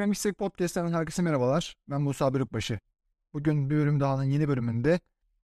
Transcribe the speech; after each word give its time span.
Akademik 0.00 0.18
Sek 0.18 0.38
Podcast'ten 0.38 0.92
herkese 0.92 1.22
merhabalar. 1.22 1.76
Ben 1.90 2.02
Musa 2.02 2.34
Bölükbaşı. 2.34 2.78
Bugün 3.34 3.70
bir 3.70 3.76
bölüm 3.76 4.00
dahanın 4.00 4.24
yeni 4.24 4.48
bölümünde 4.48 5.00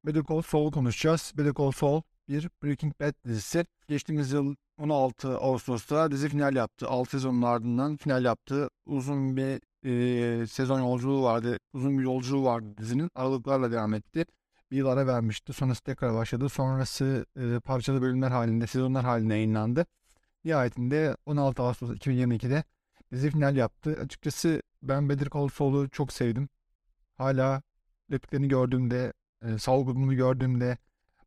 Better 0.06 0.24
Call 0.30 0.42
Saul 0.42 0.72
konuşacağız. 0.72 1.34
Better 1.38 1.54
Call 1.54 1.72
Saul 1.72 2.02
bir 2.30 2.50
Breaking 2.64 2.94
Bad 3.02 3.14
dizisi. 3.26 3.66
Geçtiğimiz 3.88 4.32
yıl 4.32 4.56
16 4.78 5.38
Ağustos'ta 5.38 6.12
dizi 6.12 6.30
final 6.30 6.56
yaptı. 6.56 6.88
6 6.88 7.10
sezonun 7.10 7.42
ardından 7.42 7.98
final 7.98 8.26
yaptı. 8.26 8.70
Uzun 8.86 9.38
bir 9.38 9.62
e, 10.42 10.48
sezon 10.48 10.80
yolculuğu 10.80 11.24
vardı. 11.24 11.58
Uzun 11.74 11.98
bir 12.00 12.04
yolculuğu 12.04 12.46
vardı 12.46 12.68
dizinin. 12.78 13.10
Aralıklarla 13.16 13.72
devam 13.72 13.94
etti. 13.94 14.26
Bir 14.72 14.78
yıl 14.78 14.88
ara 14.88 15.08
vermişti. 15.08 15.54
Sonrası 15.54 15.84
tekrar 15.84 16.14
başladı. 16.14 16.50
Sonrası 16.50 17.26
e, 17.40 17.60
parçalı 17.60 18.02
bölümler 18.02 18.32
halinde, 18.32 18.68
sezonlar 18.68 19.06
halinde 19.06 19.34
yayınlandı. 19.34 19.86
Nihayetinde 20.46 21.18
16 21.26 21.64
Ağustos 21.64 21.90
2022'de 21.90 22.64
dizi 23.16 23.32
final 23.32 23.56
yaptı. 23.56 23.98
Açıkçası 24.02 24.62
ben 24.84 25.10
Better 25.10 25.28
Call 25.34 25.88
çok 25.88 26.14
sevdim. 26.14 26.50
Hala 27.18 27.62
repliklerini 28.12 28.48
gördüğümde, 28.48 29.14
e, 29.42 29.58
Saul 29.58 29.86
Goodman'ı 29.86 30.14
gördüğümde, 30.14 30.78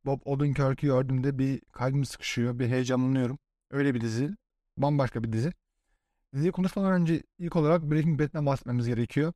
Bob 0.07 0.21
Odenkirk'ü 0.25 0.87
gördüğümde 0.87 1.39
bir 1.39 1.61
kalbim 1.73 2.05
sıkışıyor, 2.05 2.59
bir 2.59 2.69
heyecanlanıyorum. 2.69 3.39
Öyle 3.71 3.95
bir 3.95 4.01
dizi. 4.01 4.37
Bambaşka 4.77 5.25
bir 5.25 5.33
dizi. 5.33 5.53
Diziyi 6.35 6.53
konuşmadan 6.53 6.93
önce 6.93 7.23
ilk 7.39 7.57
olarak 7.57 7.83
Breaking 7.91 8.21
Bad'den 8.21 8.47
bahsetmemiz 8.47 8.87
gerekiyor. 8.87 9.33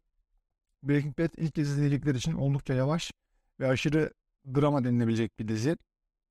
Breaking 0.82 1.18
Bad 1.18 1.30
ilk 1.36 1.54
kez 1.54 1.70
izleyecekler 1.70 2.14
için 2.14 2.32
oldukça 2.32 2.74
yavaş 2.74 3.12
ve 3.60 3.68
aşırı 3.68 4.12
drama 4.54 4.84
denilebilecek 4.84 5.38
bir 5.38 5.48
dizi. 5.48 5.76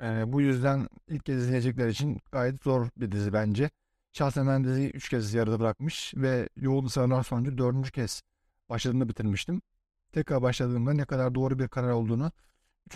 Ee, 0.03 0.33
bu 0.33 0.41
yüzden 0.41 0.87
ilk 1.07 1.25
kez 1.25 1.43
izleyecekler 1.43 1.87
için 1.87 2.19
gayet 2.31 2.63
zor 2.63 2.87
bir 2.97 3.11
dizi 3.11 3.33
bence. 3.33 3.69
Şahsen 4.13 4.63
diziyi 4.63 4.89
3 4.89 5.09
kez 5.09 5.33
yarıda 5.33 5.59
bırakmış 5.59 6.13
ve 6.15 6.49
yoğun 6.55 6.85
ısrarlar 6.85 7.23
sonucu 7.23 7.57
4. 7.57 7.91
kez 7.91 8.21
başladığında 8.69 9.09
bitirmiştim. 9.09 9.61
Tekrar 10.11 10.41
başladığımda 10.41 10.93
ne 10.93 11.05
kadar 11.05 11.35
doğru 11.35 11.59
bir 11.59 11.67
karar 11.67 11.91
olduğunu 11.91 12.31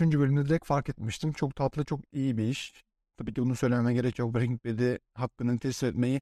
bölümde 0.00 0.46
direkt 0.46 0.66
fark 0.66 0.88
etmiştim. 0.88 1.32
Çok 1.32 1.56
tatlı, 1.56 1.84
çok 1.84 2.00
iyi 2.12 2.38
bir 2.38 2.44
iş. 2.44 2.84
Tabii 3.16 3.34
ki 3.34 3.42
bunu 3.42 3.56
söylememe 3.56 3.94
gerek 3.94 4.18
yok. 4.18 4.34
Breaking 4.34 4.64
Bad'i 4.64 4.98
hakkını 5.14 5.58
teslim 5.58 5.90
etmeyi 5.90 6.20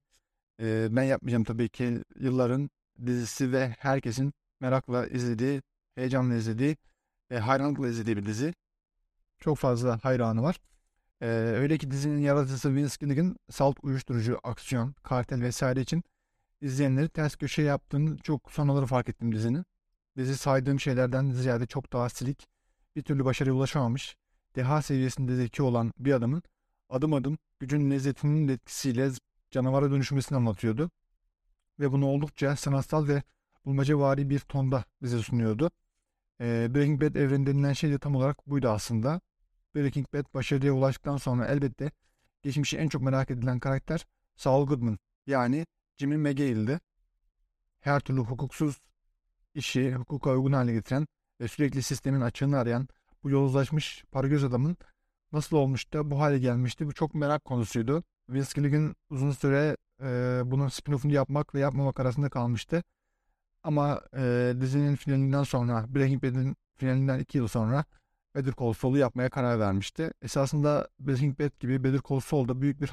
e, 0.60 0.88
ben 0.90 1.02
yapmayacağım 1.02 1.44
tabii 1.44 1.68
ki. 1.68 2.02
Yılların 2.20 2.70
dizisi 3.06 3.52
ve 3.52 3.68
herkesin 3.78 4.32
merakla 4.60 5.06
izlediği, 5.06 5.62
heyecanla 5.94 6.34
izlediği, 6.34 6.76
e, 7.30 7.38
hayranlıkla 7.38 7.88
izlediği 7.88 8.16
bir 8.16 8.26
dizi. 8.26 8.54
Çok 9.40 9.58
fazla 9.58 9.98
hayranı 10.02 10.42
var. 10.42 10.60
Ee, 11.24 11.26
öyle 11.28 11.78
ki 11.78 11.90
dizinin 11.90 12.18
yaratıcısı 12.18 12.74
Vince 12.74 12.94
Gilligan 13.00 13.36
salt 13.50 13.76
uyuşturucu, 13.82 14.40
aksiyon, 14.42 14.94
kartel 15.02 15.42
vesaire 15.42 15.80
için 15.80 16.04
izleyenleri 16.60 17.08
ters 17.08 17.36
köşe 17.36 17.62
yaptığını 17.62 18.18
çok 18.18 18.52
sonraları 18.52 18.86
fark 18.86 19.08
ettim 19.08 19.34
dizinin. 19.34 19.64
Dizi 20.16 20.36
saydığım 20.36 20.80
şeylerden 20.80 21.30
ziyade 21.30 21.66
çok 21.66 21.92
daha 21.92 22.08
silik, 22.08 22.48
bir 22.96 23.02
türlü 23.02 23.24
başarıya 23.24 23.54
ulaşamamış, 23.54 24.16
deha 24.56 24.82
seviyesinde 24.82 25.36
zeki 25.36 25.62
olan 25.62 25.92
bir 25.98 26.12
adamın 26.12 26.42
adım 26.88 27.14
adım 27.14 27.38
gücün 27.60 27.90
lezzetinin 27.90 28.48
etkisiyle 28.48 29.10
canavara 29.50 29.90
dönüşmesini 29.90 30.38
anlatıyordu. 30.38 30.90
Ve 31.80 31.92
bunu 31.92 32.06
oldukça 32.06 32.56
sanatsal 32.56 33.08
ve 33.08 33.22
bulmacavari 33.64 34.30
bir 34.30 34.38
tonda 34.38 34.84
bize 35.02 35.18
sunuyordu. 35.18 35.70
Ee, 36.40 36.74
Breaking 36.74 37.02
Bad 37.02 37.14
evreni 37.14 37.46
denilen 37.46 37.72
şey 37.72 37.90
de 37.90 37.98
tam 37.98 38.16
olarak 38.16 38.46
buydu 38.46 38.68
aslında. 38.68 39.20
Breaking 39.74 40.06
Bad 40.14 40.34
başarıya 40.34 40.72
ulaştıktan 40.72 41.16
sonra 41.16 41.46
elbette 41.46 41.90
geçmişi 42.42 42.76
en 42.76 42.88
çok 42.88 43.02
merak 43.02 43.30
edilen 43.30 43.58
karakter 43.58 44.06
Saul 44.36 44.66
Goodman 44.66 44.98
yani 45.26 45.66
Jimmy 45.96 46.16
McGill'di. 46.16 46.80
Her 47.80 48.00
türlü 48.00 48.20
hukuksuz 48.20 48.80
işi 49.54 49.94
hukuka 49.94 50.30
uygun 50.30 50.52
hale 50.52 50.72
getiren 50.72 51.06
ve 51.40 51.48
sürekli 51.48 51.82
sistemin 51.82 52.20
açığını 52.20 52.58
arayan 52.58 52.88
bu 53.24 53.30
yozlaşmış 53.30 54.04
paragöz 54.12 54.44
adamın 54.44 54.76
nasıl 55.32 55.56
olmuş 55.56 55.92
da 55.92 56.10
bu 56.10 56.20
hale 56.20 56.38
gelmişti. 56.38 56.86
Bu 56.86 56.92
çok 56.92 57.14
merak 57.14 57.44
konusuydu. 57.44 58.04
Vince 58.28 58.48
Gilligan 58.54 58.96
uzun 59.10 59.30
süre 59.30 59.76
e, 60.02 60.06
bunun 60.44 60.68
spin-off'unu 60.68 61.12
yapmak 61.12 61.54
ve 61.54 61.60
yapmamak 61.60 62.00
arasında 62.00 62.28
kalmıştı. 62.28 62.82
Ama 63.62 64.00
e, 64.16 64.54
dizinin 64.60 64.96
finalinden 64.96 65.42
sonra, 65.42 65.94
Breaking 65.94 66.22
Bad'in 66.22 66.56
finalinden 66.76 67.18
iki 67.18 67.38
yıl 67.38 67.48
sonra 67.48 67.84
Better 68.34 68.52
Call 68.58 68.72
Saul'u 68.72 68.98
yapmaya 68.98 69.30
karar 69.30 69.60
vermişti. 69.60 70.10
Esasında 70.22 70.88
Breaking 71.00 71.40
Bad 71.40 71.60
gibi 71.60 71.84
Better 71.84 72.00
Call 72.08 72.20
Saul 72.20 72.48
da 72.48 72.60
büyük 72.60 72.80
bir 72.80 72.90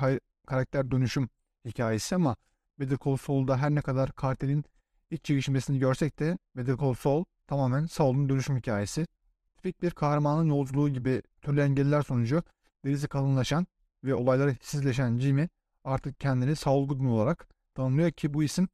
karakter 0.48 0.92
dönüşüm 0.92 1.30
hikayesi 1.66 2.16
ama 2.16 2.36
Better 2.80 2.98
Call 3.06 3.18
Saul'da 3.18 3.58
her 3.58 3.76
ne 3.76 3.82
kadar 3.82 4.12
kartelin 4.12 4.66
iç 5.12 5.24
çekişmesini 5.24 5.80
görsek 5.80 6.20
de 6.20 6.38
Better 6.58 6.78
Call 6.78 6.94
Saul 6.94 7.24
tamamen 7.48 7.86
Saul'un 7.86 8.30
dönüşüm 8.30 8.58
hikayesi. 8.58 9.08
Tipik 9.56 9.82
bir 9.82 9.92
kahramanın 9.92 10.50
yolculuğu 10.50 10.90
gibi 10.90 11.22
türlü 11.42 11.62
engeller 11.62 12.02
sonucu 12.02 12.44
derisi 12.86 13.08
kalınlaşan 13.08 13.68
ve 14.04 14.16
olaylara 14.16 14.52
hissizleşen 14.52 15.18
Jimmy 15.18 15.48
artık 15.84 16.20
kendini 16.20 16.56
Saul 16.56 16.88
Goodman 16.88 17.12
olarak 17.12 17.48
tanımlıyor 17.76 18.12
ki 18.12 18.34
bu 18.34 18.44
isim 18.44 18.68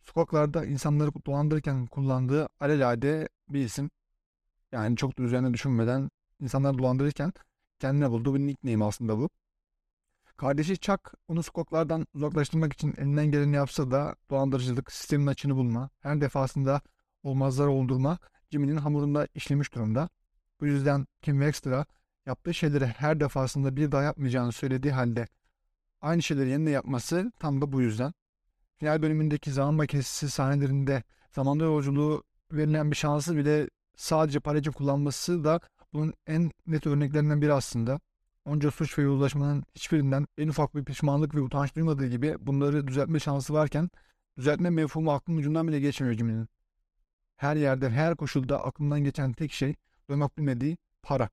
sokaklarda 0.00 0.64
insanları 0.64 1.10
dolandırırken 1.26 1.86
kullandığı 1.86 2.48
alelade 2.60 3.28
bir 3.48 3.64
isim. 3.64 3.90
Yani 4.72 4.96
çok 4.96 5.18
da 5.18 5.22
üzerine 5.22 5.54
düşünmeden 5.54 6.10
insanları 6.40 6.78
dolandırırken 6.78 7.32
kendine 7.78 8.10
bulduğu 8.10 8.34
bir 8.34 8.40
nickname 8.40 8.84
aslında 8.84 9.18
bu. 9.18 9.30
Kardeşi 10.36 10.78
Chuck 10.78 11.14
onu 11.28 11.42
sokaklardan 11.42 12.06
uzaklaştırmak 12.14 12.72
için 12.72 12.94
elinden 12.98 13.30
geleni 13.30 13.56
yapsa 13.56 13.90
da 13.90 14.16
dolandırıcılık, 14.30 14.92
sistemin 14.92 15.26
açını 15.26 15.56
bulma, 15.56 15.90
her 16.00 16.20
defasında 16.20 16.80
olmazları 17.22 17.70
oldurma 17.70 18.18
Jimmy'nin 18.50 18.76
hamurunda 18.76 19.28
işlemiş 19.34 19.74
durumda. 19.74 20.08
Bu 20.60 20.66
yüzden 20.66 21.06
Kim 21.22 21.40
Wexler'a 21.40 21.86
yaptığı 22.26 22.54
şeyleri 22.54 22.86
her 22.86 23.20
defasında 23.20 23.76
bir 23.76 23.92
daha 23.92 24.02
yapmayacağını 24.02 24.52
söylediği 24.52 24.92
halde 24.92 25.26
aynı 26.00 26.22
şeyleri 26.22 26.50
yeniden 26.50 26.70
yapması 26.70 27.32
tam 27.38 27.60
da 27.60 27.72
bu 27.72 27.80
yüzden. 27.80 28.12
Final 28.76 29.02
bölümündeki 29.02 29.52
zaman 29.52 29.74
makinesi 29.74 30.30
sahnelerinde 30.30 31.02
zamanda 31.30 31.64
yolculuğu 31.64 32.22
verilen 32.52 32.90
bir 32.90 32.96
şansı 32.96 33.36
bile 33.36 33.68
sadece 34.00 34.40
para 34.40 34.58
için 34.58 34.72
kullanması 34.72 35.44
da 35.44 35.60
bunun 35.92 36.14
en 36.26 36.50
net 36.66 36.86
örneklerinden 36.86 37.42
biri 37.42 37.52
aslında. 37.52 38.00
Onca 38.44 38.70
suç 38.70 38.98
ve 38.98 39.02
yozlaşmanın 39.02 39.64
hiçbirinden 39.74 40.26
en 40.38 40.48
ufak 40.48 40.74
bir 40.74 40.84
pişmanlık 40.84 41.34
ve 41.34 41.40
utanç 41.40 41.74
duymadığı 41.76 42.06
gibi 42.06 42.36
bunları 42.40 42.86
düzeltme 42.86 43.20
şansı 43.20 43.54
varken 43.54 43.90
düzeltme 44.38 44.70
mefhumu 44.70 45.12
aklının 45.12 45.38
ucundan 45.38 45.68
bile 45.68 45.80
geçmiyor 45.80 46.14
Jimmy'nin. 46.14 46.48
Her 47.36 47.56
yerde, 47.56 47.90
her 47.90 48.16
koşulda 48.16 48.64
aklından 48.64 49.04
geçen 49.04 49.32
tek 49.32 49.52
şey 49.52 49.74
doymak 50.08 50.38
bilmediği 50.38 50.78
para. 51.02 51.28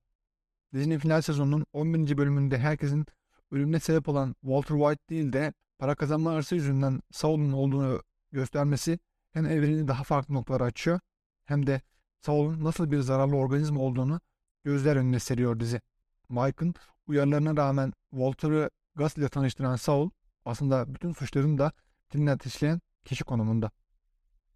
Dizinin 0.74 0.98
final 0.98 1.20
sezonunun 1.22 1.66
11. 1.72 2.16
bölümünde 2.16 2.58
herkesin 2.58 3.06
ölümüne 3.50 3.80
sebep 3.80 4.08
olan 4.08 4.34
Walter 4.40 4.76
White 4.76 5.08
değil 5.08 5.32
de 5.32 5.52
para 5.78 5.94
kazanma 5.94 6.30
arası 6.30 6.54
yüzünden 6.54 7.00
Saul'un 7.12 7.52
olduğunu 7.52 8.02
göstermesi 8.32 8.98
hem 9.32 9.46
evreni 9.46 9.88
daha 9.88 10.04
farklı 10.04 10.34
noktalara 10.34 10.64
açıyor 10.64 11.00
hem 11.44 11.66
de 11.66 11.80
Saul'un 12.20 12.64
nasıl 12.64 12.90
bir 12.90 13.00
zararlı 13.00 13.36
organizma 13.36 13.80
olduğunu 13.80 14.20
gözler 14.64 14.96
önüne 14.96 15.18
seriyor 15.18 15.60
dizi. 15.60 15.80
Mike'ın 16.28 16.74
uyarılarına 17.06 17.56
rağmen 17.56 17.92
Walter'ı 18.10 18.70
Gus 18.96 19.16
ile 19.16 19.28
tanıştıran 19.28 19.76
Saul 19.76 20.10
aslında 20.44 20.94
bütün 20.94 21.12
suçların 21.12 21.58
da 21.58 21.72
diline 22.12 22.30
ateşleyen 22.32 22.80
kişi 23.04 23.24
konumunda. 23.24 23.70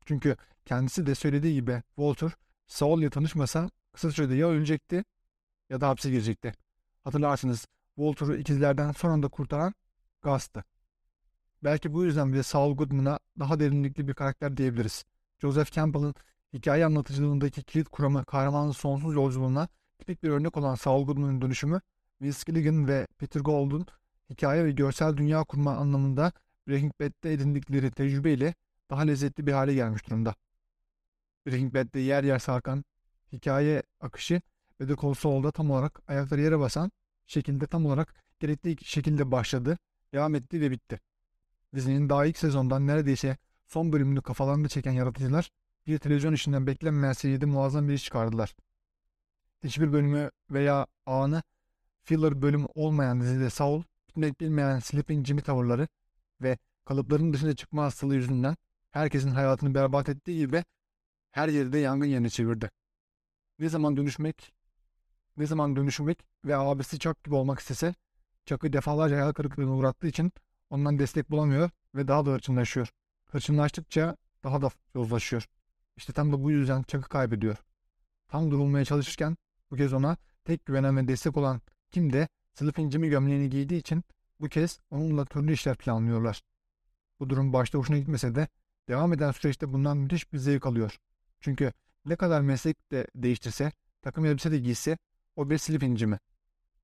Çünkü 0.06 0.36
kendisi 0.64 1.06
de 1.06 1.14
söylediği 1.14 1.54
gibi 1.54 1.82
Walter 1.96 2.32
Saul 2.66 3.00
ile 3.00 3.10
tanışmasa 3.10 3.70
kısa 3.92 4.10
sürede 4.10 4.34
ya 4.34 4.48
ölecekti 4.48 5.04
ya 5.70 5.80
da 5.80 5.88
hapse 5.88 6.10
girecekti. 6.10 6.54
Hatırlarsınız 7.04 7.66
Walter'ı 7.96 8.36
ikizlerden 8.36 8.92
son 8.92 9.10
anda 9.10 9.28
kurtaran 9.28 9.74
Gus'tı. 10.22 10.64
Belki 11.64 11.92
bu 11.92 12.04
yüzden 12.04 12.32
bile 12.32 12.42
Saul 12.42 12.76
Goodman'a 12.76 13.18
daha 13.38 13.60
derinlikli 13.60 14.08
bir 14.08 14.14
karakter 14.14 14.56
diyebiliriz. 14.56 15.04
Joseph 15.38 15.72
Campbell'ın 15.72 16.14
hikaye 16.52 16.86
anlatıcılığındaki 16.86 17.62
kilit 17.62 17.88
kuramı 17.88 18.24
kahramanın 18.24 18.72
sonsuz 18.72 19.14
yolculuğuna 19.14 19.68
tipik 19.98 20.22
bir 20.22 20.30
örnek 20.30 20.56
olan 20.56 20.74
Saul 20.74 21.06
Goodman'ın 21.06 21.42
dönüşümü, 21.42 21.80
Vince 22.22 22.38
Gilligan 22.46 22.88
ve 22.88 23.06
Peter 23.18 23.40
Gould'un 23.40 23.86
hikaye 24.30 24.64
ve 24.64 24.72
görsel 24.72 25.16
dünya 25.16 25.44
kurma 25.44 25.76
anlamında 25.76 26.32
Breaking 26.68 26.92
Bad'de 27.00 27.32
edindikleri 27.32 27.90
tecrübeyle 27.90 28.54
daha 28.90 29.02
lezzetli 29.02 29.46
bir 29.46 29.52
hale 29.52 29.74
gelmiş 29.74 30.06
durumda. 30.06 30.34
Breaking 31.46 31.74
Bad'de 31.74 32.00
yer 32.00 32.24
yer 32.24 32.38
sarkan 32.38 32.84
hikaye 33.32 33.82
akışı 34.00 34.40
Better 34.80 34.96
Call 34.96 35.14
Saul'da 35.14 35.50
tam 35.50 35.70
olarak 35.70 36.00
ayakları 36.08 36.40
yere 36.40 36.58
basan 36.58 36.90
şekilde 37.26 37.66
tam 37.66 37.86
olarak 37.86 38.14
gerektiği 38.40 38.76
şekilde 38.82 39.30
başladı, 39.30 39.78
devam 40.14 40.34
etti 40.34 40.60
ve 40.60 40.70
bitti. 40.70 41.00
Dizinin 41.74 42.08
daha 42.08 42.26
ilk 42.26 42.38
sezondan 42.38 42.86
neredeyse 42.86 43.36
son 43.66 43.92
bölümünü 43.92 44.22
kafalarında 44.22 44.68
çeken 44.68 44.92
yaratıcılar 44.92 45.50
bir 45.86 45.98
televizyon 45.98 46.32
işinden 46.32 46.66
beklenmeyen 46.66 47.12
seride 47.12 47.46
muazzam 47.46 47.88
bir 47.88 47.94
iş 47.94 48.04
çıkardılar. 48.04 48.54
Hiçbir 49.64 49.92
bölümü 49.92 50.30
veya 50.50 50.86
anı 51.06 51.42
filler 52.02 52.42
bölüm 52.42 52.66
olmayan 52.74 53.20
dizide 53.20 53.50
Saul, 53.50 53.82
bitmek 54.08 54.40
bilmeyen 54.40 54.78
Sleeping 54.78 55.26
Jimmy 55.26 55.42
tavırları 55.42 55.88
ve 56.40 56.58
kalıpların 56.84 57.32
dışına 57.32 57.54
çıkma 57.56 57.84
hastalığı 57.84 58.14
yüzünden 58.14 58.56
herkesin 58.90 59.30
hayatını 59.30 59.74
berbat 59.74 60.08
ettiği 60.08 60.38
gibi 60.38 60.64
her 61.30 61.48
yerde 61.48 61.78
yangın 61.78 62.06
yerine 62.06 62.30
çevirdi. 62.30 62.70
Ne 63.58 63.68
zaman 63.68 63.96
dönüşmek, 63.96 64.52
ne 65.36 65.46
zaman 65.46 65.76
dönüşmek 65.76 66.24
ve 66.44 66.56
abisi 66.56 66.98
Chuck 66.98 67.24
gibi 67.24 67.34
olmak 67.34 67.58
istese 67.58 67.94
Chuck'ı 68.46 68.72
defalarca 68.72 69.16
hayal 69.16 69.32
kırıklığına 69.32 69.74
uğrattığı 69.74 70.06
için 70.06 70.32
ondan 70.70 70.98
destek 70.98 71.30
bulamıyor 71.30 71.70
ve 71.94 72.08
daha 72.08 72.26
da 72.26 72.30
hırçınlaşıyor. 72.30 72.88
Hırçınlaştıkça 73.30 74.16
daha 74.44 74.62
da 74.62 74.70
yozlaşıyor. 74.94 75.48
İşte 75.96 76.12
tam 76.12 76.32
da 76.32 76.42
bu 76.42 76.50
yüzden 76.50 76.82
Chuck'ı 76.82 77.08
kaybediyor. 77.08 77.56
Tam 78.28 78.50
durulmaya 78.50 78.84
çalışırken 78.84 79.36
bu 79.70 79.76
kez 79.76 79.92
ona 79.92 80.16
tek 80.44 80.66
güvenen 80.66 80.96
ve 80.96 81.08
destek 81.08 81.36
olan 81.36 81.60
kim 81.90 82.12
de 82.12 82.28
sılıf 82.54 82.78
incimi 82.78 83.08
gömleğini 83.08 83.50
giydiği 83.50 83.80
için 83.80 84.04
bu 84.40 84.48
kez 84.48 84.80
onunla 84.90 85.24
türlü 85.24 85.52
işler 85.52 85.76
planlıyorlar. 85.76 86.42
Bu 87.20 87.30
durum 87.30 87.52
başta 87.52 87.78
hoşuna 87.78 87.98
gitmese 87.98 88.34
de 88.34 88.48
devam 88.88 89.12
eden 89.12 89.30
süreçte 89.30 89.72
bundan 89.72 89.96
müthiş 89.96 90.32
bir 90.32 90.38
zevk 90.38 90.66
alıyor. 90.66 90.98
Çünkü 91.40 91.72
ne 92.04 92.16
kadar 92.16 92.40
meslek 92.40 92.90
de 92.92 93.06
değiştirse, 93.14 93.72
takım 94.02 94.26
elbise 94.26 94.50
de 94.50 94.58
giyse 94.58 94.98
o 95.36 95.50
bir 95.50 95.58
silip 95.58 95.82
incimi. 95.82 96.18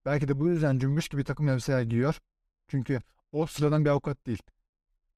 Belki 0.04 0.28
de 0.28 0.40
bu 0.40 0.48
yüzden 0.48 0.78
cümbüş 0.78 1.08
gibi 1.08 1.24
takım 1.24 1.48
elbiseler 1.48 1.82
giyiyor. 1.82 2.18
Çünkü 2.68 3.00
o 3.32 3.46
sıradan 3.46 3.84
bir 3.84 3.90
avukat 3.90 4.26
değil. 4.26 4.42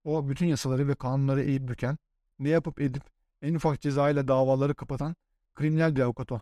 O 0.05 0.29
bütün 0.29 0.47
yasaları 0.47 0.89
ve 0.89 0.95
kanunları 0.95 1.43
eğip 1.43 1.69
büken, 1.69 1.99
ne 2.39 2.49
yapıp 2.49 2.81
edip 2.81 3.03
en 3.43 3.55
ufak 3.55 3.81
cezayla 3.81 4.29
davaları 4.29 4.75
kapatan 4.75 5.17
kriminal 5.55 5.97
bir 5.97 6.01
avukat 6.01 6.33
o. 6.33 6.41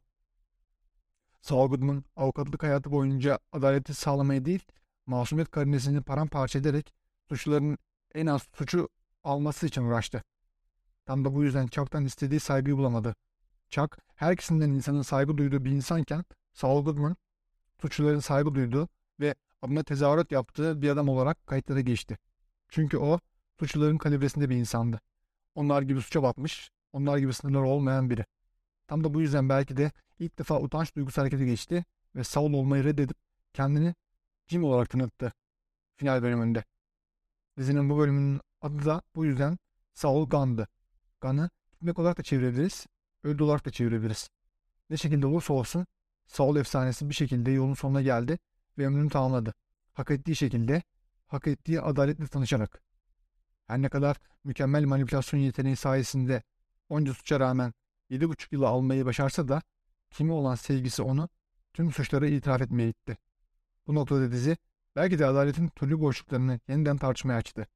Saul 1.40 1.68
Goodman 1.68 2.04
avukatlık 2.16 2.62
hayatı 2.62 2.90
boyunca 2.92 3.38
adaleti 3.52 3.94
sağlamaya 3.94 4.44
değil, 4.44 4.64
masumiyet 5.06 5.50
karinesini 5.50 6.02
paramparça 6.02 6.58
ederek 6.58 6.94
suçluların 7.28 7.78
en 8.14 8.26
az 8.26 8.42
suçu 8.54 8.88
alması 9.24 9.66
için 9.66 9.82
uğraştı. 9.82 10.22
Tam 11.06 11.24
da 11.24 11.34
bu 11.34 11.44
yüzden 11.44 11.66
Chuck'tan 11.66 12.04
istediği 12.04 12.40
saygıyı 12.40 12.76
bulamadı. 12.76 13.14
Chuck, 13.70 13.98
herkesinden 14.14 14.70
insanın 14.70 15.02
saygı 15.02 15.38
duyduğu 15.38 15.64
bir 15.64 15.70
insanken 15.70 16.24
Saul 16.52 16.84
Goodman, 16.84 17.16
suçluların 17.80 18.20
saygı 18.20 18.54
duyduğu 18.54 18.88
ve 19.20 19.34
adına 19.62 19.82
tezahürat 19.82 20.32
yaptığı 20.32 20.82
bir 20.82 20.90
adam 20.90 21.08
olarak 21.08 21.46
kayıtlara 21.46 21.80
geçti. 21.80 22.18
Çünkü 22.68 22.98
o, 22.98 23.18
suçluların 23.60 23.98
kalibresinde 23.98 24.50
bir 24.50 24.56
insandı. 24.56 25.00
Onlar 25.54 25.82
gibi 25.82 26.00
suça 26.00 26.22
batmış, 26.22 26.70
onlar 26.98 27.18
gibi 27.18 27.34
sınırları 27.34 27.66
olmayan 27.66 28.10
biri. 28.10 28.24
Tam 28.86 29.04
da 29.04 29.14
bu 29.14 29.20
yüzden 29.20 29.48
belki 29.48 29.76
de 29.76 29.92
ilk 30.18 30.38
defa 30.38 30.60
utanç 30.60 30.96
duygusu 30.96 31.20
harekete 31.20 31.44
geçti 31.44 31.84
ve 32.14 32.24
Saul 32.24 32.52
olmayı 32.52 32.84
reddedip 32.84 33.16
kendini 33.52 33.94
Jim 34.46 34.64
olarak 34.64 34.90
tanıttı 34.90 35.32
final 35.96 36.22
bölümünde. 36.22 36.64
Dizinin 37.58 37.90
bu 37.90 37.98
bölümünün 37.98 38.40
adı 38.60 38.84
da 38.84 39.02
bu 39.14 39.24
yüzden 39.24 39.58
Saul 39.94 40.28
Gunn'dı. 40.28 40.68
Gunn'ı 41.20 41.50
gitmek 41.72 41.98
olarak 41.98 42.18
da 42.18 42.22
çevirebiliriz, 42.22 42.86
öldü 43.22 43.42
olarak 43.42 43.66
da 43.66 43.70
çevirebiliriz. 43.70 44.30
Ne 44.90 44.96
şekilde 44.96 45.26
olursa 45.26 45.54
olsun 45.54 45.86
Saul 46.26 46.56
efsanesi 46.56 47.08
bir 47.08 47.14
şekilde 47.14 47.50
yolun 47.50 47.74
sonuna 47.74 48.02
geldi 48.02 48.38
ve 48.78 48.86
ömrünü 48.86 49.10
tamamladı. 49.10 49.54
Hak 49.92 50.10
ettiği 50.10 50.36
şekilde, 50.36 50.82
hak 51.26 51.46
ettiği 51.46 51.80
adaletle 51.80 52.26
tanışarak. 52.26 52.82
Her 53.66 53.82
ne 53.82 53.88
kadar 53.88 54.16
mükemmel 54.44 54.84
manipülasyon 54.84 55.40
yeteneği 55.40 55.76
sayesinde 55.76 56.42
onca 56.88 57.14
suça 57.14 57.40
rağmen 57.40 57.72
7,5 58.10 58.48
yılı 58.50 58.68
almayı 58.68 59.04
başarsa 59.04 59.48
da 59.48 59.62
kimi 60.10 60.32
olan 60.32 60.54
sevgisi 60.54 61.02
onu 61.02 61.28
tüm 61.74 61.92
suçları 61.92 62.28
itiraf 62.28 62.62
etmeye 62.62 62.88
itti. 62.88 63.18
Bu 63.86 63.94
noktada 63.94 64.32
dizi 64.32 64.56
belki 64.96 65.18
de 65.18 65.26
adaletin 65.26 65.68
türlü 65.68 66.00
boşluklarını 66.00 66.60
yeniden 66.68 66.96
tartışmaya 66.96 67.36
açtı. 67.36 67.66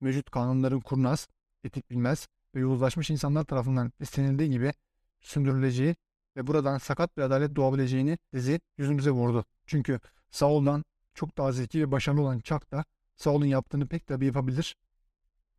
Mevcut 0.00 0.30
kanunların 0.30 0.80
kurnaz, 0.80 1.28
etik 1.64 1.90
bilmez 1.90 2.28
ve 2.54 2.60
yozlaşmış 2.60 3.10
insanlar 3.10 3.44
tarafından 3.44 3.92
istenildiği 4.00 4.50
gibi 4.50 4.72
sündürüleceği 5.20 5.96
ve 6.36 6.46
buradan 6.46 6.78
sakat 6.78 7.16
bir 7.16 7.22
adalet 7.22 7.56
doğabileceğini 7.56 8.18
dizi 8.32 8.60
yüzümüze 8.78 9.10
vurdu. 9.10 9.44
Çünkü 9.66 10.00
Saul'dan 10.30 10.84
çok 11.14 11.38
daha 11.38 11.52
zeki 11.52 11.80
ve 11.80 11.92
başarılı 11.92 12.20
olan 12.20 12.40
Chuck 12.40 12.72
da 12.72 12.84
Saul'un 13.16 13.46
yaptığını 13.46 13.86
pek 13.86 14.06
tabi 14.06 14.26
yapabilir. 14.26 14.76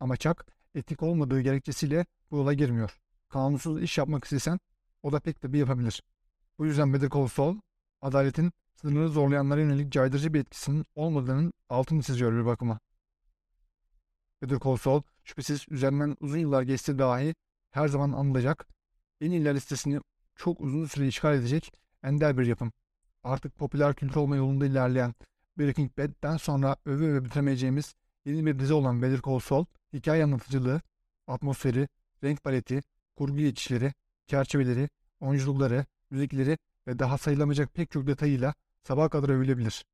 Ama 0.00 0.16
Chuck 0.16 0.46
etik 0.74 1.02
olmadığı 1.02 1.40
gerekçesiyle 1.40 2.06
bu 2.30 2.36
yola 2.36 2.52
girmiyor. 2.52 2.98
Kanunsuz 3.28 3.82
iş 3.82 3.98
yapmak 3.98 4.24
istesen 4.24 4.60
o 5.02 5.12
da 5.12 5.20
pek 5.20 5.40
tabi 5.40 5.58
yapabilir. 5.58 6.02
Bu 6.58 6.66
yüzden 6.66 6.94
Better 6.94 7.10
Call 7.10 7.56
adaletin 8.02 8.52
sınırları 8.74 9.08
zorlayanlara 9.08 9.60
yönelik 9.60 9.92
caydırıcı 9.92 10.34
bir 10.34 10.40
etkisinin 10.40 10.84
olmadığının 10.94 11.52
altını 11.68 12.02
çiziyor 12.02 12.32
bir 12.32 12.46
bakıma. 12.46 12.78
Better 14.42 14.58
Call 14.58 15.02
şüphesiz 15.24 15.66
üzerinden 15.70 16.16
uzun 16.20 16.38
yıllar 16.38 16.62
geçti 16.62 16.98
dahi 16.98 17.34
her 17.70 17.88
zaman 17.88 18.12
anılacak, 18.12 18.68
en 19.20 19.30
iyiler 19.30 19.54
listesini 19.54 20.00
çok 20.36 20.60
uzun 20.60 20.86
süre 20.86 21.06
işgal 21.06 21.34
edecek 21.34 21.72
ender 22.02 22.38
bir 22.38 22.46
yapım. 22.46 22.72
Artık 23.24 23.56
popüler 23.56 23.94
kültür 23.94 24.16
olma 24.16 24.36
yolunda 24.36 24.66
ilerleyen 24.66 25.14
Breaking 25.58 25.98
Bad'den 25.98 26.36
sonra 26.36 26.76
öve 26.84 27.06
öve 27.06 27.24
bitiremeyeceğimiz 27.24 27.94
yeni 28.24 28.46
bir 28.46 28.58
dizi 28.58 28.74
olan 28.74 29.02
Better 29.02 29.20
Call 29.26 29.38
Saul, 29.38 29.64
hikaye 29.92 30.24
anlatıcılığı, 30.24 30.80
atmosferi, 31.26 31.88
renk 32.24 32.44
paleti, 32.44 32.82
kurgu 33.16 33.36
geçişleri, 33.36 33.92
çerçeveleri, 34.26 34.88
oyunculukları, 35.20 35.86
müzikleri 36.10 36.58
ve 36.86 36.98
daha 36.98 37.18
sayılamayacak 37.18 37.74
pek 37.74 37.90
çok 37.90 38.06
detayıyla 38.06 38.54
sabaha 38.82 39.08
kadar 39.08 39.28
övülebilir. 39.28 39.84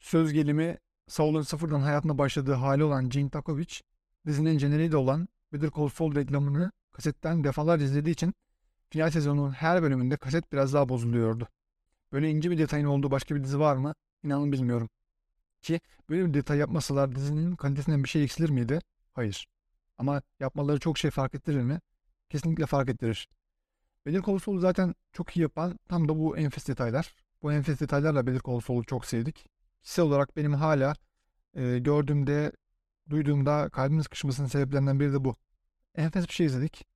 Söz 0.00 0.32
gelimi 0.32 0.78
Saul'un 1.08 1.42
sıfırdan 1.42 1.80
hayatına 1.80 2.18
başladığı 2.18 2.54
hali 2.54 2.84
olan 2.84 3.08
Gene 3.08 3.30
Takovic, 3.30 3.80
dizinin 4.26 4.58
jeneriği 4.58 4.92
de 4.92 4.96
olan 4.96 5.28
Better 5.52 5.70
Call 5.76 5.88
Saul 5.88 6.14
reklamını 6.14 6.72
kasetten 6.92 7.44
defalarca 7.44 7.84
izlediği 7.84 8.12
için 8.12 8.34
final 8.90 9.10
sezonunun 9.10 9.50
her 9.50 9.82
bölümünde 9.82 10.16
kaset 10.16 10.52
biraz 10.52 10.74
daha 10.74 10.88
bozuluyordu. 10.88 11.48
Böyle 12.12 12.30
ince 12.30 12.50
bir 12.50 12.58
detayın 12.58 12.86
olduğu 12.86 13.10
başka 13.10 13.34
bir 13.34 13.44
dizi 13.44 13.58
var 13.58 13.76
mı? 13.76 13.94
İnanın 14.22 14.52
bilmiyorum. 14.52 14.88
Ki 15.62 15.80
böyle 16.08 16.26
bir 16.26 16.34
detay 16.34 16.58
yapmasalar 16.58 17.14
dizinin 17.14 17.56
kalitesinden 17.56 18.04
bir 18.04 18.08
şey 18.08 18.24
eksilir 18.24 18.50
miydi? 18.50 18.80
Hayır. 19.16 19.48
Ama 19.98 20.22
yapmaları 20.40 20.80
çok 20.80 20.98
şey 20.98 21.10
fark 21.10 21.34
ettirir 21.34 21.62
mi? 21.62 21.80
Kesinlikle 22.30 22.66
fark 22.66 22.88
ettirir. 22.88 23.28
Belir 24.06 24.22
Call 24.22 24.58
zaten 24.58 24.94
çok 25.12 25.36
iyi 25.36 25.40
yapan 25.40 25.78
tam 25.88 26.08
da 26.08 26.18
bu 26.18 26.36
enfes 26.36 26.68
detaylar. 26.68 27.14
Bu 27.42 27.52
enfes 27.52 27.80
detaylarla 27.80 28.26
Belir 28.26 28.40
Call 28.46 28.82
çok 28.82 29.06
sevdik. 29.06 29.46
Kişisel 29.82 30.04
olarak 30.04 30.36
benim 30.36 30.54
hala 30.54 30.94
e, 31.54 31.78
gördüğümde, 31.78 32.52
duyduğumda 33.10 33.68
kalbimin 33.68 34.02
sıkışmasının 34.02 34.46
sebeplerinden 34.46 35.00
biri 35.00 35.12
de 35.12 35.24
bu. 35.24 35.34
Enfes 35.94 36.28
bir 36.28 36.32
şey 36.32 36.46
izledik. 36.46 36.86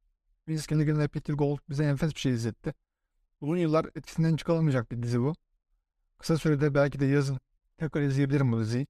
Vince 0.49 0.65
Gilligan 0.69 0.99
ve 0.99 1.09
Peter 1.09 1.35
Gold 1.35 1.59
bize 1.69 1.85
enfes 1.85 2.15
bir 2.15 2.21
şey 2.21 2.33
izletti. 2.33 2.75
Uzun 3.41 3.57
yıllar 3.57 3.85
etkisinden 3.85 4.37
çıkalamayacak 4.37 4.93
bir 4.93 5.03
dizi 5.03 5.21
bu. 5.21 5.35
Kısa 6.19 6.39
sürede 6.39 6.75
belki 6.75 7.01
de 7.01 7.07
yazın 7.07 7.41
tekrar 7.79 8.03
izleyebilirim 8.03 8.53
bu 8.53 8.61
diziyi. 8.61 8.87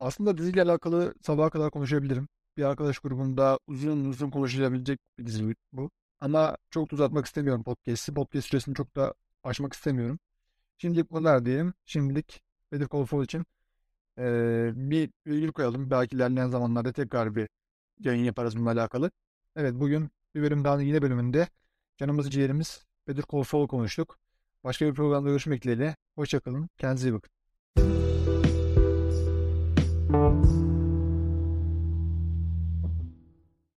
Aslında 0.00 0.38
diziyle 0.38 0.62
alakalı 0.62 1.14
sabaha 1.22 1.50
kadar 1.50 1.70
konuşabilirim. 1.70 2.28
Bir 2.56 2.64
arkadaş 2.64 2.98
grubunda 2.98 3.58
uzun 3.66 4.04
uzun 4.04 4.30
konuşulabilecek 4.30 5.00
bir 5.18 5.26
dizi 5.26 5.54
bu. 5.72 5.90
Ama 6.20 6.56
çok 6.70 6.90
da 6.90 6.94
uzatmak 6.94 7.26
istemiyorum 7.26 7.62
podcast'i. 7.64 8.14
Podcast 8.14 8.48
süresini 8.48 8.74
çok 8.74 8.96
da 8.96 9.14
aşmak 9.44 9.72
istemiyorum. 9.72 10.18
Şimdilik 10.78 11.10
bunlar 11.10 11.44
diyelim. 11.44 11.74
Şimdilik 11.86 12.42
Better 12.72 12.88
Call 12.88 13.06
Saul 13.06 13.24
için 13.24 13.46
ee, 14.18 14.70
bir 14.74 15.10
virgül 15.26 15.52
koyalım. 15.52 15.90
Belki 15.90 16.16
ilerleyen 16.16 16.48
zamanlarda 16.48 16.92
tekrar 16.92 17.34
bir 17.34 17.48
yayın 17.98 18.24
yaparız 18.24 18.56
bununla 18.56 18.70
alakalı. 18.70 19.10
Evet 19.56 19.74
bugün 19.74 20.10
bir 20.34 20.42
bölüm 20.42 20.64
daha 20.64 20.82
yine 20.82 21.02
bölümünde 21.02 21.48
canımız 21.96 22.30
ciğerimiz 22.30 22.84
Call 23.32 23.42
Saul 23.42 23.68
konuştuk. 23.68 24.18
Başka 24.64 24.86
bir 24.86 24.94
programda 24.94 25.28
görüşmek 25.28 25.62
dileğiyle. 25.62 25.96
Hoşçakalın. 26.14 26.68
Kendinize 26.78 27.08
iyi 27.08 27.14
bakın. 27.14 27.32